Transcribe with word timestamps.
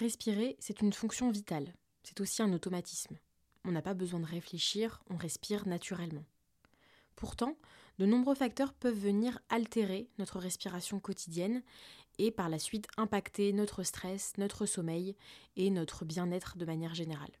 Respirer, 0.00 0.56
c'est 0.60 0.80
une 0.80 0.94
fonction 0.94 1.30
vitale. 1.30 1.74
C'est 2.04 2.22
aussi 2.22 2.42
un 2.42 2.54
automatisme. 2.54 3.18
On 3.66 3.70
n'a 3.70 3.82
pas 3.82 3.92
besoin 3.92 4.18
de 4.18 4.24
réfléchir, 4.24 5.02
on 5.10 5.16
respire 5.18 5.68
naturellement. 5.68 6.24
Pourtant, 7.16 7.58
de 7.98 8.06
nombreux 8.06 8.34
facteurs 8.34 8.72
peuvent 8.72 8.98
venir 8.98 9.40
altérer 9.50 10.08
notre 10.18 10.38
respiration 10.38 11.00
quotidienne 11.00 11.62
et 12.16 12.30
par 12.30 12.48
la 12.48 12.58
suite 12.58 12.88
impacter 12.96 13.52
notre 13.52 13.82
stress, 13.82 14.32
notre 14.38 14.64
sommeil 14.64 15.16
et 15.56 15.68
notre 15.68 16.06
bien-être 16.06 16.56
de 16.56 16.64
manière 16.64 16.94
générale. 16.94 17.32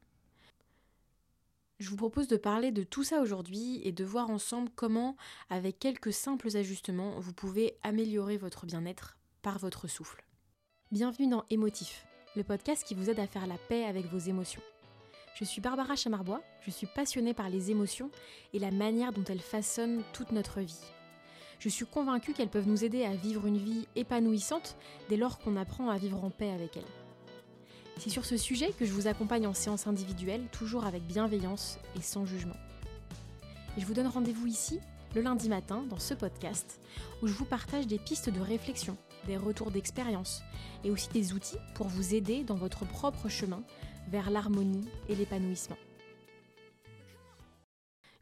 Je 1.78 1.88
vous 1.88 1.96
propose 1.96 2.28
de 2.28 2.36
parler 2.36 2.72
de 2.72 2.82
tout 2.82 3.04
ça 3.04 3.22
aujourd'hui 3.22 3.80
et 3.84 3.92
de 3.92 4.04
voir 4.04 4.28
ensemble 4.28 4.68
comment, 4.74 5.16
avec 5.48 5.78
quelques 5.78 6.12
simples 6.12 6.54
ajustements, 6.54 7.18
vous 7.20 7.32
pouvez 7.32 7.78
améliorer 7.82 8.36
votre 8.36 8.66
bien-être 8.66 9.16
par 9.40 9.58
votre 9.58 9.88
souffle. 9.88 10.26
Bienvenue 10.92 11.28
dans 11.28 11.46
Émotif, 11.48 12.04
le 12.36 12.44
podcast 12.44 12.84
qui 12.84 12.94
vous 12.94 13.10
aide 13.10 13.18
à 13.18 13.26
faire 13.26 13.46
la 13.48 13.58
paix 13.68 13.84
avec 13.84 14.06
vos 14.06 14.18
émotions. 14.18 14.62
Je 15.34 15.44
suis 15.44 15.60
Barbara 15.60 15.96
Chamarbois, 15.96 16.42
je 16.60 16.70
suis 16.70 16.86
passionnée 16.86 17.34
par 17.34 17.48
les 17.48 17.72
émotions 17.72 18.10
et 18.54 18.60
la 18.60 18.70
manière 18.70 19.12
dont 19.12 19.24
elles 19.28 19.40
façonnent 19.40 20.02
toute 20.12 20.30
notre 20.30 20.60
vie. 20.60 20.78
Je 21.58 21.68
suis 21.68 21.86
convaincue 21.86 22.32
qu'elles 22.32 22.48
peuvent 22.48 22.68
nous 22.68 22.84
aider 22.84 23.04
à 23.04 23.14
vivre 23.14 23.46
une 23.46 23.58
vie 23.58 23.86
épanouissante 23.96 24.76
dès 25.08 25.16
lors 25.16 25.38
qu'on 25.40 25.56
apprend 25.56 25.88
à 25.90 25.98
vivre 25.98 26.22
en 26.24 26.30
paix 26.30 26.50
avec 26.50 26.76
elles. 26.76 26.84
C'est 27.98 28.10
sur 28.10 28.24
ce 28.24 28.36
sujet 28.36 28.72
que 28.72 28.84
je 28.84 28.92
vous 28.92 29.08
accompagne 29.08 29.46
en 29.46 29.52
séance 29.52 29.86
individuelle, 29.86 30.46
toujours 30.52 30.86
avec 30.86 31.02
bienveillance 31.02 31.78
et 31.98 32.02
sans 32.02 32.24
jugement. 32.24 32.56
Et 33.76 33.80
je 33.80 33.86
vous 33.86 33.94
donne 33.94 34.06
rendez-vous 34.06 34.46
ici, 34.46 34.78
le 35.14 35.20
lundi 35.20 35.48
matin, 35.48 35.82
dans 35.90 35.98
ce 35.98 36.14
podcast, 36.14 36.80
où 37.22 37.26
je 37.26 37.32
vous 37.32 37.44
partage 37.44 37.88
des 37.88 37.98
pistes 37.98 38.30
de 38.30 38.40
réflexion, 38.40 38.96
des 39.26 39.36
retours 39.36 39.70
d'expérience, 39.70 40.42
et 40.84 40.90
aussi 40.90 41.08
des 41.10 41.32
outils 41.32 41.58
pour 41.74 41.88
vous 41.88 42.14
aider 42.14 42.44
dans 42.44 42.54
votre 42.54 42.84
propre 42.84 43.28
chemin 43.28 43.62
vers 44.08 44.30
l'harmonie 44.30 44.88
et 45.08 45.14
l'épanouissement. 45.14 45.78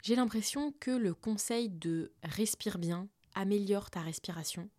J'ai 0.01 0.15
l'impression 0.15 0.73
que 0.79 0.91
le 0.91 1.13
conseil 1.13 1.69
de 1.69 2.11
respire 2.23 2.77
bien 2.77 3.07
améliore 3.35 3.89
ta 3.89 4.01
respiration. 4.01 4.69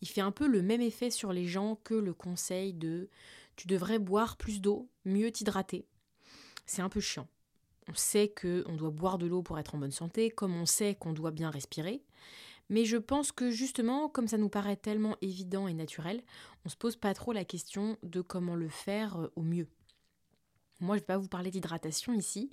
Il 0.00 0.08
fait 0.08 0.20
un 0.20 0.32
peu 0.32 0.46
le 0.46 0.62
même 0.62 0.80
effet 0.80 1.10
sur 1.10 1.32
les 1.32 1.46
gens 1.46 1.78
que 1.84 1.94
le 1.94 2.14
conseil 2.14 2.72
de 2.72 3.08
tu 3.56 3.66
devrais 3.66 3.98
boire 3.98 4.36
plus 4.36 4.60
d'eau, 4.60 4.88
mieux 5.04 5.30
t'hydrater. 5.30 5.86
C'est 6.66 6.82
un 6.82 6.90
peu 6.90 7.00
chiant. 7.00 7.26
On 7.88 7.94
sait 7.94 8.34
qu'on 8.34 8.74
doit 8.74 8.90
boire 8.90 9.18
de 9.18 9.26
l'eau 9.26 9.42
pour 9.42 9.58
être 9.58 9.74
en 9.74 9.78
bonne 9.78 9.92
santé, 9.92 10.30
comme 10.30 10.54
on 10.54 10.66
sait 10.66 10.94
qu'on 10.94 11.12
doit 11.12 11.30
bien 11.30 11.50
respirer. 11.50 12.02
Mais 12.68 12.84
je 12.84 12.96
pense 12.96 13.32
que 13.32 13.50
justement, 13.50 14.08
comme 14.08 14.28
ça 14.28 14.38
nous 14.38 14.48
paraît 14.48 14.76
tellement 14.76 15.16
évident 15.20 15.68
et 15.68 15.74
naturel, 15.74 16.22
on 16.64 16.68
se 16.68 16.76
pose 16.76 16.96
pas 16.96 17.14
trop 17.14 17.32
la 17.32 17.44
question 17.44 17.96
de 18.02 18.20
comment 18.20 18.56
le 18.56 18.68
faire 18.68 19.18
euh, 19.18 19.32
au 19.36 19.42
mieux. 19.42 19.68
Moi, 20.80 20.96
je 20.96 20.98
ne 20.98 21.02
vais 21.02 21.06
pas 21.06 21.18
vous 21.18 21.28
parler 21.28 21.50
d'hydratation 21.50 22.12
ici, 22.12 22.50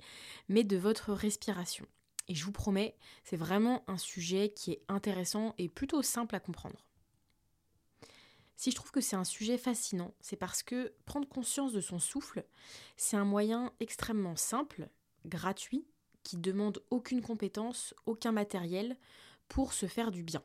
mais 0.48 0.64
de 0.64 0.76
votre 0.76 1.12
respiration. 1.12 1.86
Et 2.28 2.34
je 2.34 2.44
vous 2.44 2.52
promets, 2.52 2.96
c'est 3.22 3.36
vraiment 3.36 3.84
un 3.86 3.98
sujet 3.98 4.50
qui 4.50 4.72
est 4.72 4.82
intéressant 4.88 5.54
et 5.58 5.68
plutôt 5.68 6.00
simple 6.00 6.34
à 6.34 6.40
comprendre. 6.40 6.86
Si 8.56 8.70
je 8.70 8.76
trouve 8.76 8.92
que 8.92 9.00
c'est 9.00 9.16
un 9.16 9.24
sujet 9.24 9.58
fascinant, 9.58 10.14
c'est 10.20 10.36
parce 10.36 10.62
que 10.62 10.94
prendre 11.04 11.28
conscience 11.28 11.72
de 11.72 11.80
son 11.80 11.98
souffle, 11.98 12.44
c'est 12.96 13.16
un 13.16 13.24
moyen 13.24 13.72
extrêmement 13.80 14.36
simple, 14.36 14.88
gratuit, 15.26 15.86
qui 16.22 16.36
demande 16.38 16.82
aucune 16.90 17.20
compétence, 17.20 17.94
aucun 18.06 18.32
matériel 18.32 18.96
pour 19.54 19.72
se 19.72 19.86
faire 19.86 20.10
du 20.10 20.24
bien. 20.24 20.42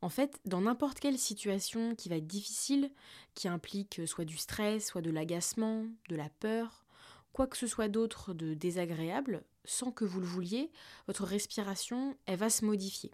En 0.00 0.08
fait, 0.08 0.40
dans 0.46 0.62
n'importe 0.62 0.98
quelle 0.98 1.18
situation 1.18 1.94
qui 1.94 2.08
va 2.08 2.16
être 2.16 2.26
difficile, 2.26 2.90
qui 3.34 3.48
implique 3.48 4.00
soit 4.06 4.24
du 4.24 4.38
stress, 4.38 4.86
soit 4.86 5.02
de 5.02 5.10
l'agacement, 5.10 5.84
de 6.08 6.16
la 6.16 6.30
peur, 6.30 6.86
quoi 7.34 7.46
que 7.46 7.58
ce 7.58 7.66
soit 7.66 7.88
d'autre 7.88 8.32
de 8.32 8.54
désagréable, 8.54 9.44
sans 9.66 9.92
que 9.92 10.06
vous 10.06 10.20
le 10.20 10.26
vouliez, 10.26 10.72
votre 11.06 11.24
respiration, 11.24 12.16
elle 12.24 12.38
va 12.38 12.48
se 12.48 12.64
modifier. 12.64 13.10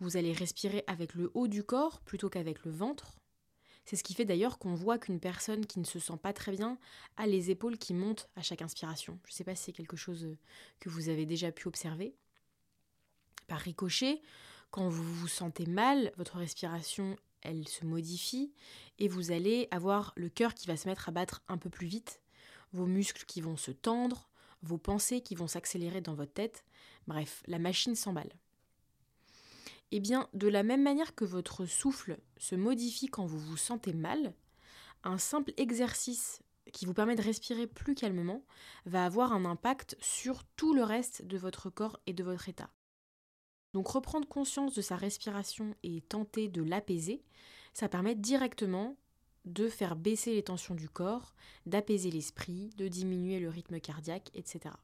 Vous 0.00 0.16
allez 0.16 0.32
respirer 0.32 0.82
avec 0.88 1.14
le 1.14 1.30
haut 1.34 1.46
du 1.46 1.62
corps 1.62 2.00
plutôt 2.00 2.28
qu'avec 2.28 2.64
le 2.64 2.72
ventre. 2.72 3.20
C'est 3.84 3.94
ce 3.94 4.02
qui 4.02 4.14
fait 4.14 4.24
d'ailleurs 4.24 4.58
qu'on 4.58 4.74
voit 4.74 4.98
qu'une 4.98 5.20
personne 5.20 5.66
qui 5.66 5.78
ne 5.78 5.84
se 5.84 6.00
sent 6.00 6.18
pas 6.20 6.32
très 6.32 6.50
bien 6.50 6.80
a 7.16 7.28
les 7.28 7.52
épaules 7.52 7.78
qui 7.78 7.94
montent 7.94 8.28
à 8.34 8.42
chaque 8.42 8.62
inspiration. 8.62 9.20
Je 9.24 9.30
ne 9.30 9.36
sais 9.36 9.44
pas 9.44 9.54
si 9.54 9.66
c'est 9.66 9.72
quelque 9.72 9.96
chose 9.96 10.36
que 10.80 10.88
vous 10.88 11.10
avez 11.10 11.26
déjà 11.26 11.52
pu 11.52 11.68
observer. 11.68 12.16
Par 13.48 13.58
ricochet, 13.58 14.22
quand 14.70 14.88
vous 14.88 15.14
vous 15.14 15.28
sentez 15.28 15.66
mal, 15.66 16.12
votre 16.16 16.36
respiration, 16.36 17.16
elle 17.40 17.66
se 17.66 17.84
modifie 17.84 18.52
et 18.98 19.08
vous 19.08 19.32
allez 19.32 19.68
avoir 19.70 20.12
le 20.16 20.28
cœur 20.28 20.54
qui 20.54 20.66
va 20.66 20.76
se 20.76 20.88
mettre 20.88 21.08
à 21.08 21.12
battre 21.12 21.42
un 21.48 21.58
peu 21.58 21.70
plus 21.70 21.86
vite, 21.86 22.20
vos 22.72 22.86
muscles 22.86 23.24
qui 23.24 23.40
vont 23.40 23.56
se 23.56 23.70
tendre, 23.70 24.28
vos 24.62 24.78
pensées 24.78 25.20
qui 25.20 25.34
vont 25.34 25.46
s'accélérer 25.46 26.00
dans 26.00 26.14
votre 26.14 26.32
tête. 26.32 26.64
Bref, 27.06 27.42
la 27.46 27.58
machine 27.58 27.94
s'emballe. 27.94 28.32
Eh 29.90 30.00
bien, 30.00 30.28
de 30.34 30.48
la 30.48 30.62
même 30.62 30.82
manière 30.82 31.14
que 31.14 31.24
votre 31.24 31.64
souffle 31.64 32.18
se 32.36 32.54
modifie 32.54 33.08
quand 33.08 33.24
vous 33.24 33.38
vous 33.38 33.56
sentez 33.56 33.94
mal, 33.94 34.34
un 35.04 35.16
simple 35.16 35.54
exercice 35.56 36.40
qui 36.72 36.84
vous 36.84 36.92
permet 36.92 37.16
de 37.16 37.22
respirer 37.22 37.66
plus 37.66 37.94
calmement 37.94 38.44
va 38.84 39.06
avoir 39.06 39.32
un 39.32 39.46
impact 39.46 39.96
sur 40.00 40.44
tout 40.56 40.74
le 40.74 40.82
reste 40.82 41.24
de 41.24 41.38
votre 41.38 41.70
corps 41.70 41.98
et 42.06 42.12
de 42.12 42.24
votre 42.24 42.50
état. 42.50 42.68
Donc 43.78 43.86
reprendre 43.86 44.26
conscience 44.26 44.74
de 44.74 44.82
sa 44.82 44.96
respiration 44.96 45.72
et 45.84 46.00
tenter 46.00 46.48
de 46.48 46.64
l'apaiser, 46.64 47.22
ça 47.74 47.88
permet 47.88 48.16
directement 48.16 48.96
de 49.44 49.68
faire 49.68 49.94
baisser 49.94 50.34
les 50.34 50.42
tensions 50.42 50.74
du 50.74 50.88
corps, 50.88 51.32
d'apaiser 51.64 52.10
l'esprit, 52.10 52.70
de 52.76 52.88
diminuer 52.88 53.38
le 53.38 53.48
rythme 53.48 53.78
cardiaque, 53.78 54.32
etc. 54.34 54.74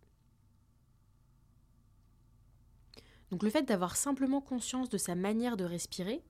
Donc 3.32 3.42
le 3.42 3.50
fait 3.50 3.64
d'avoir 3.64 3.96
simplement 3.96 4.40
conscience 4.40 4.88
de 4.90 4.96
sa 4.96 5.16
manière 5.16 5.56
de 5.56 5.64
respirer 5.64 6.22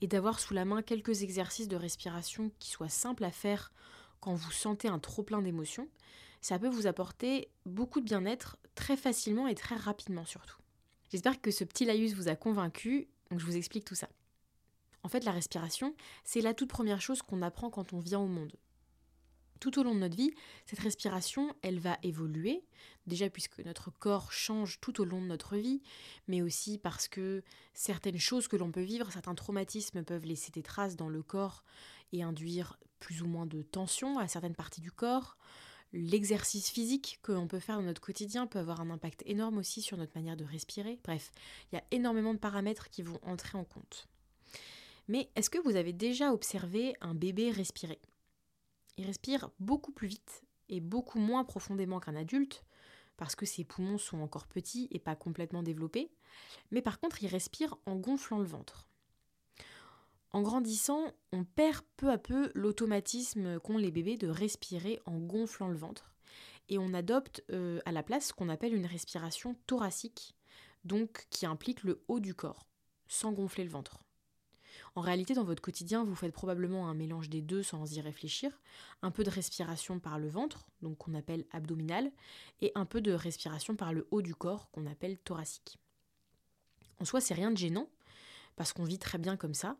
et 0.00 0.08
d'avoir 0.08 0.40
sous 0.40 0.52
la 0.52 0.64
main 0.64 0.82
quelques 0.82 1.22
exercices 1.22 1.68
de 1.68 1.76
respiration 1.76 2.50
qui 2.58 2.70
soient 2.70 2.88
simples 2.88 3.22
à 3.22 3.30
faire 3.30 3.72
quand 4.18 4.34
vous 4.34 4.50
sentez 4.50 4.88
un 4.88 4.98
trop 4.98 5.22
plein 5.22 5.42
d'émotions, 5.42 5.88
ça 6.40 6.58
peut 6.58 6.68
vous 6.68 6.88
apporter 6.88 7.52
beaucoup 7.66 8.00
de 8.00 8.06
bien-être 8.06 8.56
très 8.74 8.96
facilement 8.96 9.46
et 9.46 9.54
très 9.54 9.76
rapidement 9.76 10.24
surtout. 10.24 10.59
J'espère 11.10 11.40
que 11.40 11.50
ce 11.50 11.64
petit 11.64 11.84
laïus 11.84 12.14
vous 12.14 12.28
a 12.28 12.36
convaincu, 12.36 13.08
donc 13.30 13.40
je 13.40 13.46
vous 13.46 13.56
explique 13.56 13.84
tout 13.84 13.94
ça. 13.94 14.08
En 15.02 15.08
fait, 15.08 15.24
la 15.24 15.32
respiration, 15.32 15.94
c'est 16.24 16.40
la 16.40 16.54
toute 16.54 16.68
première 16.68 17.00
chose 17.00 17.22
qu'on 17.22 17.42
apprend 17.42 17.70
quand 17.70 17.92
on 17.92 17.98
vient 17.98 18.20
au 18.20 18.26
monde. 18.26 18.56
Tout 19.58 19.78
au 19.78 19.82
long 19.82 19.94
de 19.94 20.00
notre 20.00 20.16
vie, 20.16 20.32
cette 20.64 20.78
respiration, 20.78 21.54
elle 21.62 21.80
va 21.80 21.98
évoluer, 22.02 22.64
déjà 23.06 23.28
puisque 23.28 23.58
notre 23.58 23.90
corps 23.90 24.32
change 24.32 24.80
tout 24.80 25.02
au 25.02 25.04
long 25.04 25.20
de 25.20 25.26
notre 25.26 25.56
vie, 25.56 25.82
mais 26.28 26.40
aussi 26.40 26.78
parce 26.78 27.08
que 27.08 27.42
certaines 27.74 28.18
choses 28.18 28.48
que 28.48 28.56
l'on 28.56 28.72
peut 28.72 28.80
vivre, 28.80 29.12
certains 29.12 29.34
traumatismes 29.34 30.02
peuvent 30.02 30.24
laisser 30.24 30.50
des 30.50 30.62
traces 30.62 30.96
dans 30.96 31.10
le 31.10 31.22
corps 31.22 31.62
et 32.12 32.22
induire 32.22 32.78
plus 33.00 33.20
ou 33.20 33.26
moins 33.26 33.46
de 33.46 33.62
tension 33.62 34.18
à 34.18 34.28
certaines 34.28 34.54
parties 34.54 34.80
du 34.80 34.92
corps. 34.92 35.36
L'exercice 35.92 36.70
physique 36.70 37.18
que 37.22 37.32
l'on 37.32 37.48
peut 37.48 37.58
faire 37.58 37.76
dans 37.76 37.82
notre 37.82 38.00
quotidien 38.00 38.46
peut 38.46 38.60
avoir 38.60 38.80
un 38.80 38.90
impact 38.90 39.24
énorme 39.26 39.58
aussi 39.58 39.82
sur 39.82 39.96
notre 39.96 40.16
manière 40.16 40.36
de 40.36 40.44
respirer. 40.44 41.00
Bref, 41.02 41.32
il 41.70 41.76
y 41.76 41.78
a 41.78 41.84
énormément 41.90 42.32
de 42.32 42.38
paramètres 42.38 42.90
qui 42.90 43.02
vont 43.02 43.18
entrer 43.22 43.58
en 43.58 43.64
compte. 43.64 44.06
Mais 45.08 45.28
est-ce 45.34 45.50
que 45.50 45.58
vous 45.58 45.74
avez 45.74 45.92
déjà 45.92 46.32
observé 46.32 46.94
un 47.00 47.14
bébé 47.14 47.50
respirer? 47.50 48.00
Il 48.96 49.06
respire 49.06 49.50
beaucoup 49.58 49.90
plus 49.90 50.06
vite 50.06 50.44
et 50.68 50.80
beaucoup 50.80 51.18
moins 51.18 51.44
profondément 51.44 51.98
qu'un 51.98 52.14
adulte, 52.14 52.64
parce 53.16 53.34
que 53.34 53.44
ses 53.44 53.64
poumons 53.64 53.98
sont 53.98 54.20
encore 54.20 54.46
petits 54.46 54.86
et 54.92 55.00
pas 55.00 55.16
complètement 55.16 55.64
développés, 55.64 56.12
mais 56.70 56.82
par 56.82 57.00
contre 57.00 57.22
il 57.24 57.26
respire 57.26 57.76
en 57.86 57.96
gonflant 57.96 58.38
le 58.38 58.44
ventre. 58.44 58.86
En 60.32 60.42
grandissant, 60.42 61.12
on 61.32 61.44
perd 61.44 61.84
peu 61.96 62.10
à 62.10 62.18
peu 62.18 62.52
l'automatisme 62.54 63.58
qu'ont 63.60 63.78
les 63.78 63.90
bébés 63.90 64.16
de 64.16 64.28
respirer 64.28 65.00
en 65.04 65.18
gonflant 65.18 65.68
le 65.68 65.76
ventre. 65.76 66.14
Et 66.68 66.78
on 66.78 66.94
adopte 66.94 67.42
euh, 67.50 67.80
à 67.84 67.90
la 67.90 68.04
place 68.04 68.28
ce 68.28 68.32
qu'on 68.32 68.48
appelle 68.48 68.74
une 68.74 68.86
respiration 68.86 69.56
thoracique, 69.66 70.36
donc 70.84 71.26
qui 71.30 71.46
implique 71.46 71.82
le 71.82 72.04
haut 72.06 72.20
du 72.20 72.34
corps, 72.34 72.68
sans 73.08 73.32
gonfler 73.32 73.64
le 73.64 73.70
ventre. 73.70 73.98
En 74.94 75.00
réalité, 75.00 75.34
dans 75.34 75.44
votre 75.44 75.62
quotidien, 75.62 76.04
vous 76.04 76.14
faites 76.14 76.32
probablement 76.32 76.88
un 76.88 76.94
mélange 76.94 77.28
des 77.28 77.42
deux 77.42 77.64
sans 77.64 77.92
y 77.92 78.00
réfléchir. 78.00 78.60
Un 79.02 79.10
peu 79.10 79.24
de 79.24 79.30
respiration 79.30 79.98
par 79.98 80.20
le 80.20 80.28
ventre, 80.28 80.68
donc 80.80 80.98
qu'on 80.98 81.14
appelle 81.14 81.44
abdominal, 81.50 82.12
et 82.60 82.70
un 82.76 82.86
peu 82.86 83.00
de 83.00 83.12
respiration 83.12 83.74
par 83.74 83.92
le 83.92 84.06
haut 84.12 84.22
du 84.22 84.34
corps, 84.34 84.70
qu'on 84.70 84.86
appelle 84.86 85.18
thoracique. 85.18 85.78
En 87.00 87.04
soi, 87.04 87.20
c'est 87.20 87.34
rien 87.34 87.50
de 87.50 87.56
gênant, 87.56 87.88
parce 88.54 88.72
qu'on 88.72 88.84
vit 88.84 88.98
très 88.98 89.18
bien 89.18 89.36
comme 89.36 89.54
ça, 89.54 89.76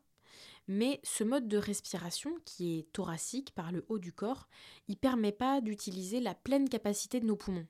mais 0.70 1.00
ce 1.02 1.25
mode 1.25 1.49
de 1.49 1.56
respiration, 1.56 2.32
qui 2.44 2.78
est 2.78 2.93
thoracique 2.93 3.50
par 3.56 3.72
le 3.72 3.84
haut 3.88 3.99
du 3.99 4.12
corps, 4.12 4.49
il 4.87 4.96
permet 4.96 5.32
pas 5.32 5.61
d'utiliser 5.61 6.20
la 6.20 6.32
pleine 6.32 6.69
capacité 6.69 7.19
de 7.19 7.26
nos 7.26 7.34
poumons. 7.34 7.67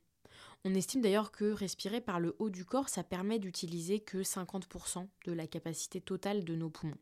On 0.67 0.75
estime 0.75 1.01
d'ailleurs 1.01 1.33
que 1.33 1.51
respirer 1.51 2.03
par 2.03 2.21
le 2.21 2.37
haut 2.39 2.51
du 2.51 2.67
corps, 2.67 2.91
ça 2.91 3.03
permet 3.03 3.39
d'utiliser 3.39 4.01
que 4.01 4.19
50% 4.19 5.09
de 5.25 5.33
la 5.33 5.47
capacité 5.47 6.03
totale 6.03 6.45
de 6.45 6.55
nos 6.55 6.69
poumons. 6.69 6.99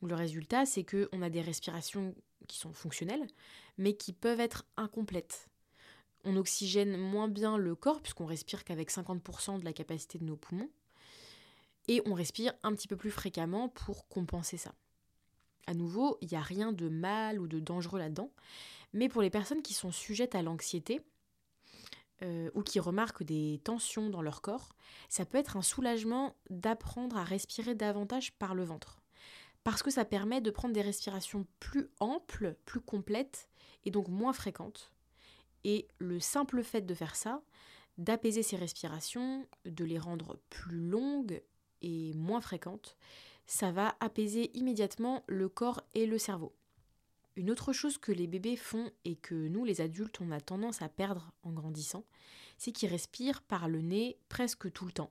Le 0.00 0.14
résultat, 0.14 0.64
c'est 0.64 0.84
qu'on 0.84 1.20
a 1.20 1.28
des 1.28 1.42
respirations 1.42 2.14
qui 2.48 2.56
sont 2.56 2.72
fonctionnelles, 2.72 3.26
mais 3.76 3.98
qui 3.98 4.14
peuvent 4.14 4.40
être 4.40 4.64
incomplètes. 4.78 5.50
On 6.24 6.34
oxygène 6.38 6.96
moins 6.96 7.28
bien 7.28 7.58
le 7.58 7.74
corps, 7.74 8.00
puisqu'on 8.00 8.24
respire 8.24 8.64
qu'avec 8.64 8.90
50% 8.90 9.60
de 9.60 9.66
la 9.66 9.74
capacité 9.74 10.18
de 10.18 10.24
nos 10.24 10.36
poumons, 10.36 10.70
et 11.88 12.00
on 12.06 12.14
respire 12.14 12.54
un 12.62 12.74
petit 12.74 12.88
peu 12.88 12.96
plus 12.96 13.10
fréquemment 13.10 13.68
pour 13.68 14.08
compenser 14.08 14.56
ça. 14.56 14.74
À 15.66 15.74
nouveau, 15.74 16.18
il 16.20 16.28
n'y 16.28 16.36
a 16.36 16.42
rien 16.42 16.72
de 16.72 16.88
mal 16.88 17.40
ou 17.40 17.46
de 17.46 17.60
dangereux 17.60 17.98
là-dedans, 17.98 18.30
mais 18.92 19.08
pour 19.08 19.22
les 19.22 19.30
personnes 19.30 19.62
qui 19.62 19.74
sont 19.74 19.92
sujettes 19.92 20.34
à 20.34 20.42
l'anxiété, 20.42 21.00
euh, 22.22 22.48
ou 22.54 22.62
qui 22.62 22.78
remarquent 22.78 23.24
des 23.24 23.60
tensions 23.64 24.08
dans 24.08 24.22
leur 24.22 24.40
corps, 24.40 24.76
ça 25.08 25.26
peut 25.26 25.36
être 25.36 25.56
un 25.56 25.62
soulagement 25.62 26.36
d'apprendre 26.48 27.16
à 27.16 27.24
respirer 27.24 27.74
davantage 27.74 28.32
par 28.38 28.54
le 28.54 28.62
ventre. 28.62 29.02
Parce 29.64 29.82
que 29.82 29.90
ça 29.90 30.04
permet 30.04 30.40
de 30.40 30.50
prendre 30.50 30.74
des 30.74 30.80
respirations 30.80 31.44
plus 31.58 31.90
amples, 31.98 32.56
plus 32.66 32.80
complètes 32.80 33.48
et 33.84 33.90
donc 33.90 34.08
moins 34.08 34.32
fréquentes. 34.32 34.92
Et 35.64 35.88
le 35.98 36.20
simple 36.20 36.62
fait 36.62 36.82
de 36.82 36.94
faire 36.94 37.16
ça, 37.16 37.42
d'apaiser 37.98 38.44
ces 38.44 38.56
respirations, 38.56 39.48
de 39.64 39.84
les 39.84 39.98
rendre 39.98 40.38
plus 40.50 40.78
longues 40.78 41.42
et 41.82 42.12
moins 42.14 42.40
fréquentes, 42.40 42.96
ça 43.46 43.72
va 43.72 43.96
apaiser 44.00 44.50
immédiatement 44.56 45.22
le 45.26 45.48
corps 45.48 45.82
et 45.94 46.06
le 46.06 46.18
cerveau. 46.18 46.54
Une 47.36 47.50
autre 47.50 47.72
chose 47.72 47.98
que 47.98 48.12
les 48.12 48.26
bébés 48.26 48.56
font 48.56 48.90
et 49.04 49.16
que 49.16 49.34
nous, 49.34 49.64
les 49.64 49.80
adultes, 49.80 50.20
on 50.20 50.30
a 50.30 50.40
tendance 50.40 50.82
à 50.82 50.88
perdre 50.88 51.32
en 51.42 51.52
grandissant, 51.52 52.04
c'est 52.58 52.70
qu'ils 52.72 52.88
respirent 52.88 53.42
par 53.42 53.68
le 53.68 53.80
nez 53.80 54.18
presque 54.28 54.70
tout 54.72 54.84
le 54.84 54.92
temps. 54.92 55.10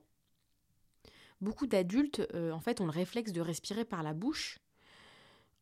Beaucoup 1.40 1.66
d'adultes, 1.66 2.26
euh, 2.34 2.52
en 2.52 2.60
fait, 2.60 2.80
ont 2.80 2.86
le 2.86 2.90
réflexe 2.90 3.32
de 3.32 3.42
respirer 3.42 3.84
par 3.84 4.02
la 4.02 4.14
bouche. 4.14 4.58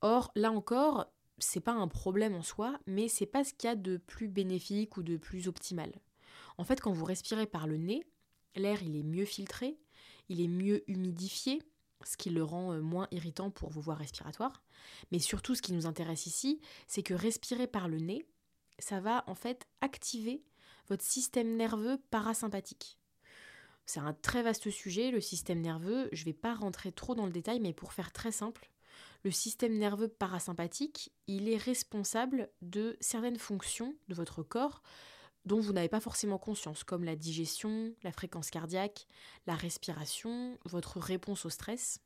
Or, 0.00 0.30
là 0.36 0.52
encore, 0.52 1.12
c'est 1.38 1.60
pas 1.60 1.72
un 1.72 1.88
problème 1.88 2.34
en 2.34 2.42
soi, 2.42 2.78
mais 2.86 3.08
c'est 3.08 3.26
pas 3.26 3.42
ce 3.42 3.52
qu'il 3.52 3.68
y 3.68 3.72
a 3.72 3.76
de 3.76 3.96
plus 3.96 4.28
bénéfique 4.28 4.96
ou 4.96 5.02
de 5.02 5.16
plus 5.16 5.48
optimal. 5.48 5.92
En 6.58 6.64
fait, 6.64 6.80
quand 6.80 6.92
vous 6.92 7.04
respirez 7.04 7.46
par 7.46 7.66
le 7.66 7.76
nez, 7.76 8.04
l'air 8.54 8.82
il 8.82 8.96
est 8.96 9.02
mieux 9.02 9.24
filtré, 9.24 9.76
il 10.28 10.40
est 10.40 10.48
mieux 10.48 10.88
humidifié, 10.88 11.60
ce 12.06 12.16
qui 12.16 12.30
le 12.30 12.42
rend 12.42 12.72
euh, 12.72 12.80
moins 12.80 13.08
irritant 13.10 13.50
pour 13.50 13.70
vos 13.70 13.80
voies 13.80 13.94
respiratoires. 13.94 14.62
Mais 15.10 15.18
surtout, 15.18 15.54
ce 15.54 15.62
qui 15.62 15.72
nous 15.72 15.86
intéresse 15.86 16.26
ici, 16.26 16.60
c'est 16.86 17.02
que 17.02 17.14
respirer 17.14 17.66
par 17.66 17.88
le 17.88 17.98
nez, 17.98 18.26
ça 18.78 19.00
va 19.00 19.24
en 19.26 19.34
fait 19.34 19.66
activer 19.80 20.42
votre 20.88 21.04
système 21.04 21.56
nerveux 21.56 21.98
parasympathique. 22.10 22.98
C'est 23.86 24.00
un 24.00 24.14
très 24.14 24.42
vaste 24.42 24.70
sujet, 24.70 25.10
le 25.10 25.20
système 25.20 25.60
nerveux. 25.60 26.08
Je 26.12 26.22
ne 26.22 26.26
vais 26.26 26.32
pas 26.32 26.54
rentrer 26.54 26.92
trop 26.92 27.14
dans 27.14 27.26
le 27.26 27.32
détail, 27.32 27.60
mais 27.60 27.72
pour 27.72 27.92
faire 27.92 28.12
très 28.12 28.32
simple, 28.32 28.70
le 29.24 29.30
système 29.30 29.78
nerveux 29.78 30.08
parasympathique, 30.08 31.12
il 31.26 31.48
est 31.48 31.56
responsable 31.56 32.50
de 32.60 32.96
certaines 33.00 33.38
fonctions 33.38 33.94
de 34.08 34.14
votre 34.14 34.42
corps 34.42 34.82
dont 35.44 35.60
vous 35.60 35.72
n'avez 35.72 35.88
pas 35.88 36.00
forcément 36.00 36.38
conscience, 36.38 36.84
comme 36.84 37.04
la 37.04 37.16
digestion, 37.16 37.94
la 38.02 38.12
fréquence 38.12 38.50
cardiaque, 38.50 39.06
la 39.46 39.54
respiration, 39.54 40.58
votre 40.64 41.00
réponse 41.00 41.44
au 41.44 41.50
stress. 41.50 42.00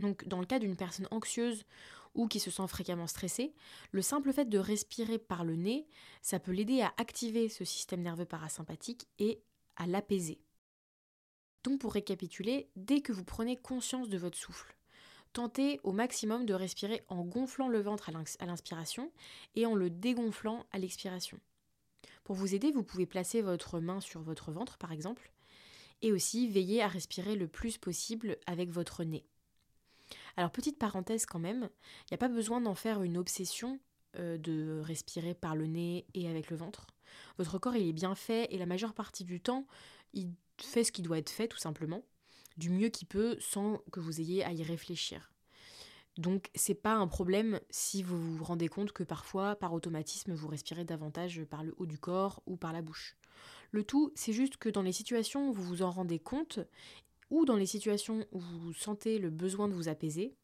Donc 0.00 0.26
dans 0.26 0.40
le 0.40 0.46
cas 0.46 0.58
d'une 0.58 0.76
personne 0.76 1.08
anxieuse 1.10 1.64
ou 2.14 2.26
qui 2.26 2.40
se 2.40 2.50
sent 2.50 2.66
fréquemment 2.66 3.06
stressée, 3.06 3.54
le 3.92 4.02
simple 4.02 4.32
fait 4.32 4.48
de 4.48 4.58
respirer 4.58 5.18
par 5.18 5.44
le 5.44 5.56
nez, 5.56 5.86
ça 6.22 6.40
peut 6.40 6.52
l'aider 6.52 6.80
à 6.80 6.92
activer 6.96 7.48
ce 7.48 7.64
système 7.64 8.02
nerveux 8.02 8.24
parasympathique 8.24 9.06
et 9.18 9.40
à 9.76 9.86
l'apaiser. 9.86 10.40
Donc 11.64 11.80
pour 11.80 11.92
récapituler, 11.92 12.70
dès 12.76 13.00
que 13.00 13.12
vous 13.12 13.24
prenez 13.24 13.56
conscience 13.56 14.08
de 14.08 14.18
votre 14.18 14.38
souffle, 14.38 14.76
tentez 15.32 15.80
au 15.84 15.92
maximum 15.92 16.46
de 16.46 16.54
respirer 16.54 17.04
en 17.08 17.24
gonflant 17.24 17.68
le 17.68 17.80
ventre 17.80 18.10
à 18.10 18.46
l'inspiration 18.46 19.12
et 19.54 19.66
en 19.66 19.74
le 19.74 19.90
dégonflant 19.90 20.66
à 20.72 20.78
l'expiration. 20.78 21.38
Pour 22.24 22.36
vous 22.36 22.54
aider, 22.54 22.70
vous 22.70 22.82
pouvez 22.82 23.06
placer 23.06 23.42
votre 23.42 23.80
main 23.80 24.00
sur 24.00 24.20
votre 24.20 24.52
ventre 24.52 24.78
par 24.78 24.92
exemple, 24.92 25.32
et 26.02 26.12
aussi 26.12 26.48
veiller 26.48 26.82
à 26.82 26.88
respirer 26.88 27.34
le 27.36 27.48
plus 27.48 27.78
possible 27.78 28.36
avec 28.46 28.70
votre 28.70 29.04
nez. 29.04 29.24
Alors 30.36 30.50
petite 30.50 30.78
parenthèse 30.78 31.26
quand 31.26 31.38
même, 31.38 31.68
il 32.02 32.12
n'y 32.12 32.14
a 32.14 32.18
pas 32.18 32.28
besoin 32.28 32.60
d'en 32.60 32.74
faire 32.74 33.02
une 33.02 33.18
obsession 33.18 33.80
euh, 34.16 34.38
de 34.38 34.80
respirer 34.82 35.34
par 35.34 35.56
le 35.56 35.66
nez 35.66 36.06
et 36.14 36.28
avec 36.28 36.50
le 36.50 36.56
ventre. 36.56 36.86
Votre 37.38 37.58
corps 37.58 37.76
il 37.76 37.88
est 37.88 37.92
bien 37.92 38.14
fait 38.14 38.46
et 38.52 38.58
la 38.58 38.66
majeure 38.66 38.94
partie 38.94 39.24
du 39.24 39.40
temps 39.40 39.66
il 40.14 40.32
fait 40.60 40.84
ce 40.84 40.92
qui 40.92 41.02
doit 41.02 41.18
être 41.18 41.30
fait 41.30 41.48
tout 41.48 41.58
simplement, 41.58 42.02
du 42.56 42.70
mieux 42.70 42.88
qu'il 42.88 43.06
peut 43.06 43.36
sans 43.40 43.78
que 43.92 44.00
vous 44.00 44.20
ayez 44.20 44.44
à 44.44 44.52
y 44.52 44.62
réfléchir. 44.62 45.30
Donc 46.18 46.50
c'est 46.56 46.74
pas 46.74 46.94
un 46.94 47.06
problème 47.06 47.60
si 47.70 48.02
vous 48.02 48.18
vous 48.18 48.44
rendez 48.44 48.68
compte 48.68 48.92
que 48.92 49.04
parfois, 49.04 49.54
par 49.54 49.72
automatisme, 49.72 50.34
vous 50.34 50.48
respirez 50.48 50.84
davantage 50.84 51.44
par 51.44 51.62
le 51.62 51.74
haut 51.78 51.86
du 51.86 51.96
corps 51.96 52.42
ou 52.44 52.56
par 52.56 52.72
la 52.72 52.82
bouche. 52.82 53.16
Le 53.70 53.84
tout, 53.84 54.12
c'est 54.16 54.32
juste 54.32 54.56
que 54.56 54.68
dans 54.68 54.82
les 54.82 54.92
situations 54.92 55.48
où 55.48 55.52
vous 55.52 55.62
vous 55.62 55.82
en 55.82 55.90
rendez 55.90 56.18
compte, 56.18 56.58
ou 57.30 57.44
dans 57.44 57.56
les 57.56 57.66
situations 57.66 58.26
où 58.32 58.40
vous 58.40 58.72
sentez 58.72 59.20
le 59.20 59.30
besoin 59.30 59.68
de 59.68 59.74
vous 59.74 59.88
apaiser, 59.88 60.34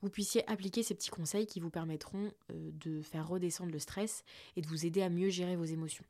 vous 0.00 0.08
puissiez 0.08 0.48
appliquer 0.50 0.82
ces 0.82 0.94
petits 0.94 1.10
conseils 1.10 1.46
qui 1.46 1.60
vous 1.60 1.70
permettront 1.70 2.32
euh, 2.50 2.70
de 2.72 3.02
faire 3.02 3.28
redescendre 3.28 3.72
le 3.72 3.78
stress 3.78 4.24
et 4.56 4.62
de 4.62 4.66
vous 4.66 4.86
aider 4.86 5.02
à 5.02 5.10
mieux 5.10 5.28
gérer 5.28 5.56
vos 5.56 5.64
émotions. 5.64 6.04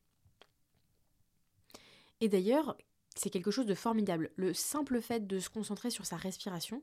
Et 2.21 2.29
d'ailleurs, 2.29 2.77
c'est 3.15 3.29
quelque 3.29 3.51
chose 3.51 3.65
de 3.65 3.75
formidable. 3.75 4.31
Le 4.37 4.53
simple 4.53 5.01
fait 5.01 5.27
de 5.27 5.39
se 5.39 5.49
concentrer 5.49 5.89
sur 5.89 6.05
sa 6.05 6.15
respiration, 6.15 6.81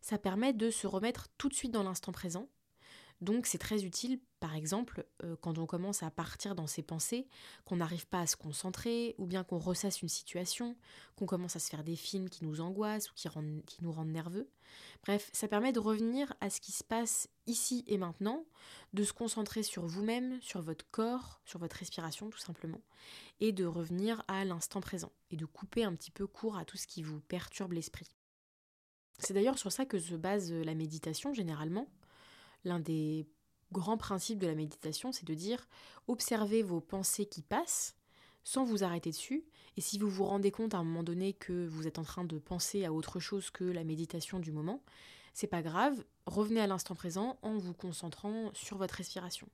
ça 0.00 0.18
permet 0.18 0.52
de 0.52 0.70
se 0.70 0.86
remettre 0.86 1.28
tout 1.38 1.48
de 1.48 1.54
suite 1.54 1.72
dans 1.72 1.82
l'instant 1.82 2.12
présent. 2.12 2.48
Donc 3.20 3.44
c'est 3.46 3.58
très 3.58 3.84
utile, 3.84 4.18
par 4.40 4.54
exemple, 4.54 5.04
euh, 5.24 5.36
quand 5.42 5.58
on 5.58 5.66
commence 5.66 6.02
à 6.02 6.10
partir 6.10 6.54
dans 6.54 6.66
ses 6.66 6.82
pensées, 6.82 7.28
qu'on 7.66 7.76
n'arrive 7.76 8.06
pas 8.06 8.20
à 8.20 8.26
se 8.26 8.36
concentrer, 8.36 9.14
ou 9.18 9.26
bien 9.26 9.44
qu'on 9.44 9.58
ressasse 9.58 10.00
une 10.00 10.08
situation, 10.08 10.74
qu'on 11.16 11.26
commence 11.26 11.54
à 11.54 11.58
se 11.58 11.68
faire 11.68 11.84
des 11.84 11.96
films 11.96 12.30
qui 12.30 12.46
nous 12.46 12.62
angoissent 12.62 13.10
ou 13.10 13.14
qui, 13.14 13.28
qui 13.66 13.84
nous 13.84 13.92
rendent 13.92 14.08
nerveux. 14.08 14.48
Bref, 15.02 15.28
ça 15.34 15.48
permet 15.48 15.72
de 15.72 15.80
revenir 15.80 16.32
à 16.40 16.48
ce 16.48 16.62
qui 16.62 16.72
se 16.72 16.82
passe 16.82 17.28
ici 17.46 17.84
et 17.86 17.98
maintenant, 17.98 18.46
de 18.94 19.04
se 19.04 19.12
concentrer 19.12 19.62
sur 19.62 19.84
vous-même, 19.84 20.40
sur 20.40 20.62
votre 20.62 20.88
corps, 20.90 21.42
sur 21.44 21.58
votre 21.58 21.76
respiration 21.76 22.30
tout 22.30 22.38
simplement, 22.38 22.80
et 23.40 23.52
de 23.52 23.66
revenir 23.66 24.24
à 24.28 24.46
l'instant 24.46 24.80
présent, 24.80 25.12
et 25.30 25.36
de 25.36 25.44
couper 25.44 25.84
un 25.84 25.94
petit 25.94 26.10
peu 26.10 26.26
court 26.26 26.56
à 26.56 26.64
tout 26.64 26.78
ce 26.78 26.86
qui 26.86 27.02
vous 27.02 27.20
perturbe 27.20 27.72
l'esprit. 27.72 28.08
C'est 29.20 29.34
d'ailleurs 29.34 29.58
sur 29.58 29.72
ça 29.72 29.84
que 29.84 29.98
se 29.98 30.14
base 30.14 30.52
la 30.52 30.74
méditation 30.74 31.32
généralement. 31.34 31.88
L'un 32.64 32.80
des 32.80 33.26
grands 33.72 33.96
principes 33.96 34.38
de 34.38 34.46
la 34.46 34.54
méditation, 34.54 35.12
c'est 35.12 35.26
de 35.26 35.34
dire 35.34 35.68
observez 36.08 36.62
vos 36.62 36.80
pensées 36.80 37.26
qui 37.26 37.42
passent 37.42 37.96
sans 38.42 38.64
vous 38.64 38.84
arrêter 38.84 39.10
dessus. 39.10 39.44
Et 39.76 39.80
si 39.80 39.98
vous 39.98 40.08
vous 40.08 40.24
rendez 40.24 40.50
compte 40.50 40.74
à 40.74 40.78
un 40.78 40.84
moment 40.84 41.02
donné 41.02 41.32
que 41.34 41.66
vous 41.66 41.86
êtes 41.86 41.98
en 41.98 42.02
train 42.02 42.24
de 42.24 42.38
penser 42.38 42.84
à 42.84 42.92
autre 42.92 43.20
chose 43.20 43.50
que 43.50 43.64
la 43.64 43.84
méditation 43.84 44.38
du 44.38 44.52
moment, 44.52 44.82
c'est 45.34 45.46
pas 45.46 45.62
grave, 45.62 46.04
revenez 46.26 46.60
à 46.60 46.66
l'instant 46.66 46.94
présent 46.94 47.38
en 47.42 47.56
vous 47.56 47.74
concentrant 47.74 48.50
sur 48.54 48.76
votre 48.76 48.94
respiration. 48.94 49.48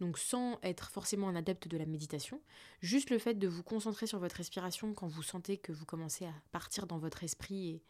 Donc 0.00 0.16
sans 0.18 0.60
être 0.62 0.90
forcément 0.90 1.28
un 1.28 1.34
adepte 1.34 1.66
de 1.66 1.76
la 1.76 1.86
méditation, 1.86 2.40
juste 2.80 3.10
le 3.10 3.18
fait 3.18 3.34
de 3.34 3.48
vous 3.48 3.64
concentrer 3.64 4.06
sur 4.06 4.20
votre 4.20 4.36
respiration 4.36 4.94
quand 4.94 5.08
vous 5.08 5.24
sentez 5.24 5.58
que 5.58 5.72
vous 5.72 5.84
commencez 5.84 6.24
à 6.24 6.34
partir 6.52 6.86
dans 6.86 6.98
votre 6.98 7.24
esprit 7.24 7.70
et 7.70 7.82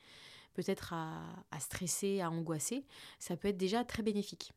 peut-être 0.54 0.92
à, 0.92 1.60
stresser, 1.60 2.20
à 2.20 2.30
angoisser, 2.30 2.84
ça 3.18 3.36
peut 3.36 3.48
être 3.48 3.56
déjà 3.56 3.84
très 3.84 4.02
bénéfique. 4.02 4.52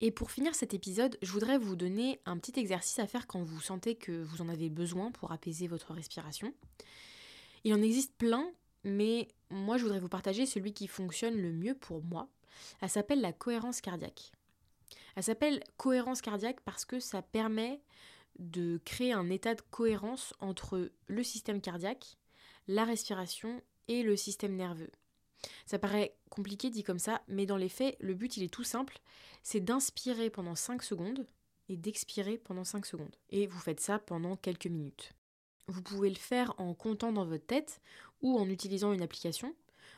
Et 0.00 0.10
pour 0.10 0.30
finir 0.32 0.54
cet 0.54 0.74
épisode, 0.74 1.16
je 1.22 1.30
voudrais 1.30 1.58
vous 1.58 1.76
donner 1.76 2.20
un 2.24 2.36
petit 2.36 2.58
exercice 2.58 2.98
à 2.98 3.06
faire 3.06 3.26
quand 3.26 3.42
vous 3.42 3.60
sentez 3.60 3.94
que 3.94 4.22
vous 4.22 4.42
en 4.42 4.48
avez 4.48 4.68
besoin 4.68 5.12
pour 5.12 5.30
apaiser 5.30 5.68
votre 5.68 5.94
respiration. 5.94 6.52
Il 7.62 7.72
en 7.72 7.80
existe 7.80 8.16
plein, 8.16 8.50
mais 8.82 9.28
moi 9.50 9.76
je 9.76 9.84
voudrais 9.84 10.00
vous 10.00 10.08
partager 10.08 10.44
celui 10.44 10.72
qui 10.72 10.88
fonctionne 10.88 11.36
le 11.36 11.52
mieux 11.52 11.76
pour 11.76 12.02
moi. 12.02 12.28
Elle 12.80 12.90
s'appelle 12.90 13.20
la 13.20 13.32
cohérence 13.32 13.80
cardiaque. 13.80 14.32
Elle 15.14 15.22
s'appelle 15.22 15.62
cohérence 15.76 16.20
cardiaque 16.20 16.60
parce 16.64 16.84
que 16.84 16.98
ça 16.98 17.22
permet 17.22 17.80
de 18.38 18.80
créer 18.84 19.12
un 19.12 19.30
état 19.30 19.54
de 19.54 19.62
cohérence 19.70 20.34
entre 20.40 20.90
le 21.06 21.22
système 21.22 21.60
cardiaque, 21.60 22.16
la 22.66 22.84
respiration 22.84 23.62
et 23.88 24.02
le 24.02 24.16
système 24.16 24.56
nerveux. 24.56 24.90
Ça 25.66 25.78
paraît 25.78 26.14
compliqué 26.30 26.70
dit 26.70 26.84
comme 26.84 26.98
ça, 26.98 27.22
mais 27.28 27.46
dans 27.46 27.56
les 27.56 27.68
faits, 27.68 27.96
le 28.00 28.14
but 28.14 28.36
il 28.36 28.42
est 28.42 28.52
tout 28.52 28.64
simple, 28.64 29.00
c'est 29.42 29.60
d'inspirer 29.60 30.30
pendant 30.30 30.54
5 30.54 30.82
secondes 30.82 31.26
et 31.68 31.76
d'expirer 31.76 32.38
pendant 32.38 32.64
5 32.64 32.86
secondes. 32.86 33.16
Et 33.30 33.46
vous 33.46 33.58
faites 33.58 33.80
ça 33.80 33.98
pendant 33.98 34.36
quelques 34.36 34.66
minutes. 34.66 35.12
Vous 35.68 35.82
pouvez 35.82 36.10
le 36.10 36.16
faire 36.16 36.54
en 36.58 36.74
comptant 36.74 37.12
dans 37.12 37.24
votre 37.24 37.46
tête 37.46 37.80
ou 38.20 38.38
en 38.38 38.48
utilisant 38.48 38.92
une 38.92 39.02
application. 39.02 39.54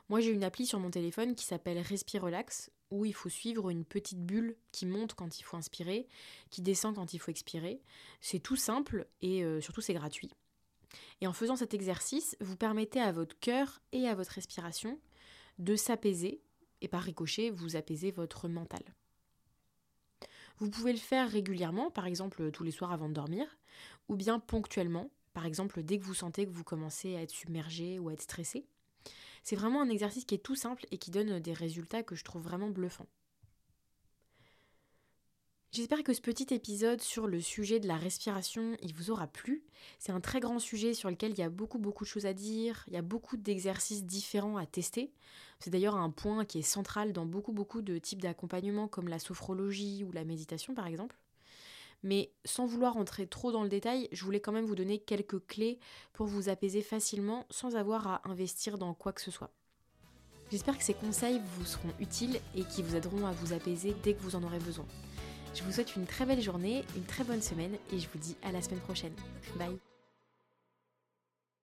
Moi 0.09 0.21
j'ai 0.21 0.31
une 0.31 0.45
appli 0.45 0.67
sur 0.67 0.79
mon 0.79 0.91
téléphone 0.91 1.35
qui 1.35 1.45
s'appelle 1.45 1.79
Respire 1.79 2.23
Relax 2.23 2.71
où 2.91 3.05
il 3.05 3.15
faut 3.15 3.29
suivre 3.29 3.71
une 3.71 3.85
petite 3.85 4.21
bulle 4.21 4.57
qui 4.71 4.87
monte 4.87 5.15
quand 5.15 5.39
il 5.39 5.43
faut 5.43 5.57
inspirer, 5.57 6.07
qui 6.51 6.63
descend 6.63 6.95
quand 6.95 7.13
il 7.13 7.19
faut 7.19 7.31
expirer. 7.31 7.81
C'est 8.21 8.39
tout 8.39 8.57
simple 8.57 9.07
et 9.21 9.43
euh, 9.43 9.61
surtout 9.61 9.81
c'est 9.81 9.95
gratuit. 9.95 10.31
Et 11.21 11.27
en 11.27 11.33
faisant 11.33 11.57
cet 11.57 11.75
exercice, 11.75 12.37
vous 12.41 12.57
permettez 12.57 13.01
à 13.01 13.13
votre 13.13 13.39
cœur 13.39 13.81
et 13.93 14.09
à 14.09 14.15
votre 14.15 14.33
respiration 14.33 14.99
de 15.59 15.77
s'apaiser, 15.77 16.41
et 16.81 16.89
par 16.89 17.03
ricochet, 17.03 17.51
vous 17.51 17.77
apaisez 17.77 18.11
votre 18.11 18.49
mental. 18.49 18.83
Vous 20.59 20.71
pouvez 20.71 20.93
le 20.93 20.99
faire 20.99 21.31
régulièrement, 21.31 21.91
par 21.91 22.07
exemple 22.07 22.51
tous 22.51 22.63
les 22.63 22.71
soirs 22.71 22.93
avant 22.93 23.09
de 23.09 23.15
dormir, 23.15 23.47
ou 24.09 24.17
bien 24.17 24.39
ponctuellement, 24.39 25.11
par 25.33 25.47
exemple 25.47 25.83
dès 25.83 25.99
que 25.99 26.05
vous 26.05 26.15
sentez 26.15 26.47
que 26.47 26.53
vous 26.53 26.65
commencez 26.65 27.17
à 27.17 27.23
être 27.23 27.31
submergé 27.31 27.99
ou 27.99 28.09
à 28.09 28.13
être 28.13 28.23
stressé. 28.23 28.67
C'est 29.43 29.57
vraiment 29.57 29.83
un 29.83 29.89
exercice 29.89 30.25
qui 30.25 30.35
est 30.35 30.39
tout 30.39 30.55
simple 30.55 30.87
et 30.91 30.99
qui 30.99 31.11
donne 31.11 31.41
des 31.41 31.53
résultats 31.53 32.03
que 32.03 32.15
je 32.15 32.25
trouve 32.25 32.43
vraiment 32.43 32.71
bluffants. 32.71 33.09
J'espère 35.75 36.05
que 36.05 36.15
ce 36.15 36.21
petit 36.21 36.55
épisode 36.55 37.01
sur 37.01 37.27
le 37.27 37.41
sujet 37.41 37.81
de 37.81 37.89
la 37.89 37.97
respiration, 37.97 38.77
il 38.81 38.95
vous 38.95 39.11
aura 39.11 39.27
plu. 39.27 39.65
C'est 39.99 40.13
un 40.13 40.21
très 40.21 40.39
grand 40.39 40.61
sujet 40.61 40.95
sur 40.95 41.11
lequel 41.11 41.33
il 41.33 41.39
y 41.39 41.43
a 41.43 41.49
beaucoup 41.51 41.81
beaucoup 41.81 42.05
de 42.05 42.09
choses 42.09 42.27
à 42.27 42.33
dire, 42.33 42.85
il 42.87 42.93
y 42.93 42.97
a 42.97 43.03
beaucoup 43.03 43.37
d'exercices 43.37 44.05
différents 44.05 44.57
à 44.57 44.67
tester. 44.67 45.11
C'est 45.59 45.71
d'ailleurs 45.71 45.97
un 45.97 46.11
point 46.11 46.45
qui 46.45 46.61
est 46.61 46.63
central 46.63 47.13
dans 47.13 47.27
beaucoup 47.27 47.51
beaucoup 47.51 47.83
de 47.83 47.99
types 47.99 48.23
d'accompagnement 48.23 48.87
comme 48.87 49.09
la 49.09 49.19
sophrologie 49.19 50.05
ou 50.05 50.13
la 50.13 50.23
méditation 50.23 50.75
par 50.75 50.87
exemple. 50.87 51.17
Mais 52.05 52.31
sans 52.45 52.67
vouloir 52.67 52.97
entrer 52.97 53.27
trop 53.27 53.51
dans 53.51 53.65
le 53.65 53.69
détail, 53.69 54.09
je 54.13 54.25
voulais 54.25 54.39
quand 54.39 54.53
même 54.53 54.67
vous 54.67 54.77
donner 54.77 55.01
quelques 55.01 55.45
clés 55.45 55.81
pour 56.13 56.27
vous 56.27 56.49
apaiser 56.49 56.83
facilement 56.83 57.47
sans 57.51 57.75
avoir 57.75 58.07
à 58.07 58.23
investir 58.31 58.79
dans 58.79 58.95
quoi 58.95 59.13
que 59.13 59.21
ce 59.21 59.33
soit. 59.33 59.51
J'espère 60.53 60.79
que 60.79 60.85
ces 60.85 60.95
conseils 60.95 61.41
vous 61.57 61.65
seront 61.65 61.93
utiles 61.99 62.39
et 62.55 62.63
qui 62.63 62.85
vous 62.85 62.95
aideront 62.95 63.27
à 63.27 63.33
vous 63.33 63.53
apaiser 63.53 63.93
dès 64.05 64.15
que 64.15 64.21
vous 64.21 64.37
en 64.37 64.45
aurez 64.45 64.61
besoin. 64.61 64.87
Je 65.55 65.63
vous 65.63 65.73
souhaite 65.73 65.95
une 65.97 66.07
très 66.07 66.27
belle 66.27 66.43
journée, 66.43 66.85
une 66.97 67.05
très 67.05 67.25
bonne 67.25 67.43
semaine 67.43 67.77
et 67.93 67.99
je 67.99 68.09
vous 68.13 68.19
dis 68.19 68.37
à 68.43 68.53
la 68.53 68.61
semaine 68.61 68.81
prochaine. 68.81 69.13
Bye 69.57 69.94